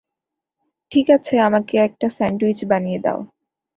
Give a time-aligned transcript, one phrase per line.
[0.91, 3.19] ঠিক আছে, আমাকে একটা স্যান্ডউইচ বানিয়ে দাও।